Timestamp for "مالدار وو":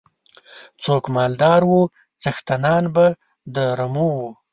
1.15-1.81